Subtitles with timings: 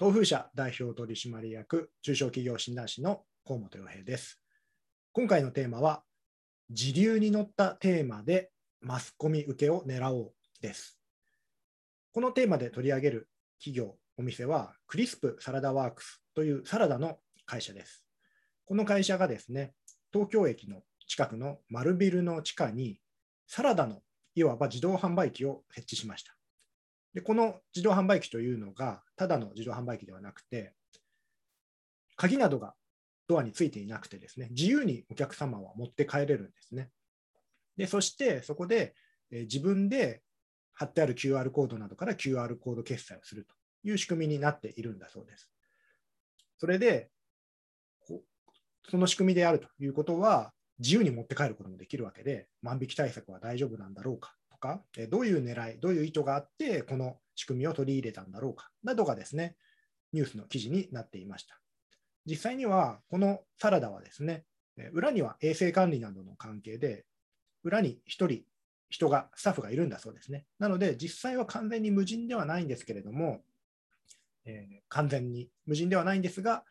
[0.00, 4.40] 東風社代表取締役中小企業診断士の河本洋平です。
[5.12, 6.04] 今回のテーマは、
[6.70, 8.50] 時流に乗ったテーマで
[8.80, 10.32] マスコミ受けを狙おう
[10.62, 10.98] です。
[12.14, 13.28] このテーマで取り上げる
[13.58, 18.02] 企業、お店は、クリスプサラダワークスというサラダの会社です。
[18.64, 19.74] この会社がですね、
[20.14, 22.98] 東京駅の近くの丸ビルの地下に、
[23.46, 24.00] サラダの
[24.34, 26.39] いわば自動販売機を設置しました。
[27.14, 30.74] でこの自動販売機というのが、ただの自動販売機ではなくて、
[32.16, 32.74] 鍵などが
[33.26, 36.90] ドアについていなくてですね、自由にお客様は持って帰れるんですね。
[37.76, 38.94] でそして、そこで、
[39.32, 40.22] え自分で
[40.72, 43.54] 貼ってある QR コードなどから QR コード決済をすると
[43.84, 45.50] いう仕組みになっているんだそうです。
[46.58, 47.10] それで、
[48.88, 59.56] その仕組みであるということは、自由に持って帰ることもできるわけで、万引き対策は大丈夫なんだろうかか、どういう狙い、どういう意図があって、この仕組みを取り入れたんだろうかなどがですね、
[60.12, 61.60] ニュースの記事になっていました。
[62.26, 64.44] 実際には、このサラダはですね、
[64.92, 67.06] 裏には衛生管理などの関係で、
[67.62, 68.44] 裏に1人、
[68.90, 70.46] 人が、スタッフがいるんだそうですね。
[70.58, 73.42] なので、実際は完全に無人ではないんですけれども、
[74.44, 76.64] えー完全に無人ではないんですが、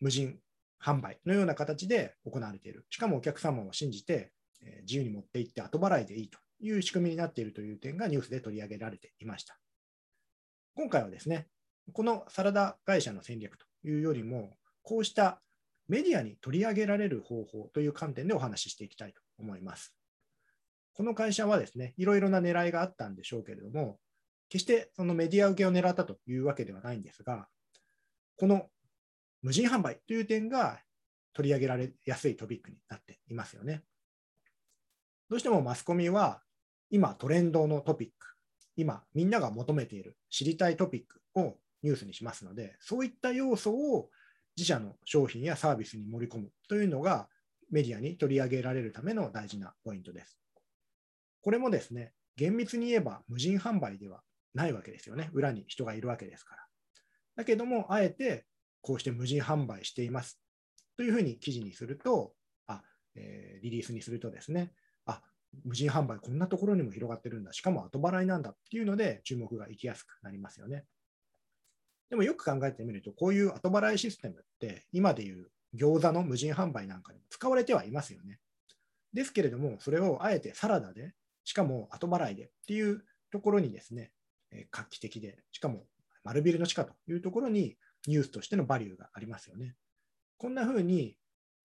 [0.00, 0.38] 無人
[0.80, 2.86] 販売のような形で行われている。
[2.90, 9.58] しかもお客様を信じて、えー自由に持って行って後払いでいいという仕組みになっているという点がニュースで取り上げられていました。
[10.74, 11.48] 今回はですね、
[11.92, 15.40] このサラダ会社の戦略というよりも、こうした
[15.88, 19.94] メディアに取り上げられる方法という観点でお話ししていきたいと思います。
[20.92, 23.98] この会社はですね、いろいろな狙いがあったんでしょうけれども、
[24.48, 27.48] 決してそのメディア受けを狙ったというわけではないんですが、
[28.36, 28.68] この
[29.42, 30.80] 無人販売という点が
[31.32, 33.82] 取り上げられやすいトピックになっていますよね。
[35.30, 36.42] どうしてもマスコミは
[36.90, 38.26] 今トレンドのトピック、
[38.76, 44.10] 今みんなが求めている知りたいトピックをニュースにしますので、そういった要素を
[44.56, 47.28] 自社の商品やサービスに盛り込むというのが
[47.70, 50.38] メディアに取り上げられるための大事なポイントです。
[51.42, 54.22] これもですね、厳密に言えば無人販売では
[54.54, 55.30] ないわけですよね。
[55.32, 56.62] 裏に人がいるわけですから。
[57.36, 58.46] だけども、あえて
[58.80, 60.40] こうして無人販売しています
[60.96, 62.32] というふうに記事にすると、
[62.66, 62.82] あ
[63.14, 64.72] えーリリースにするとですね、
[65.64, 70.84] 無人販売こんなところにも広がってるんだ、しかも後払いなんだっていうので注目がいきやすくなりますよね。
[72.10, 78.38] でもよく考えてみると、こういう後払いシステムって今でいう餃子の無人販売なんかにも使われてはいますよね。
[79.12, 81.14] ですけれども、それをあえてサラダで、
[81.44, 84.12] しかも後払いでっていうところにですね、
[84.70, 85.86] 画期的で、しかも
[86.24, 87.76] 丸ビルの地下というところに
[88.06, 89.74] ニュースとしてのバリューがありますよね。
[90.38, 91.16] こんな風に、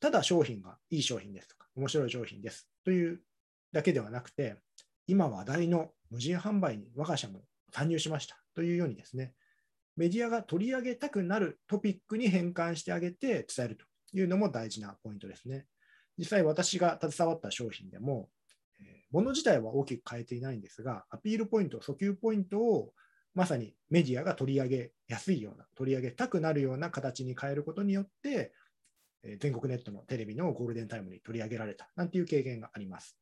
[0.00, 3.20] ただ商品がいい商品ですとか、面白い商品ですという
[3.76, 4.56] だけではなくて、
[5.06, 7.42] 今話題の無人販売に我が社も
[7.72, 9.34] 参入しましたというようにですね、
[9.96, 15.66] メディアが取り上げたくなるトピックに変換してあげて伝えるというのも大事なポイントですね。
[16.16, 18.30] 実際私が携わった商品でも、
[18.80, 22.94] え物自体は大きく変えていないんですが、アピールポイント、訴求ポイントを
[23.34, 28.54] まさにメディアが取り上げやすいような、取り上げたくなるような形に変えることによって、
[29.22, 33.18] え全国ネットのテレビのゴールデンタイムに取り上げられたなんていう経験があります。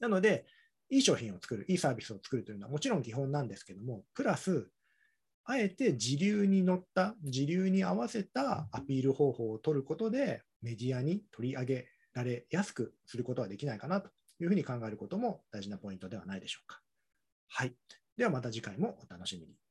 [0.00, 0.46] なので、
[0.90, 4.70] いい商品を作る、いいサービスを作るというのはもちろん基本なんですけども、プラス、
[5.44, 16.82] あえて時流に乗った、時流に合わせたアピール方法を取ることで、メディアに取り上げられやすくすることはできないかなというふうに考えることも大事なポイントではないでしょうか。
[17.48, 17.74] はい。
[18.16, 19.69] ではまた次回もお楽しみに。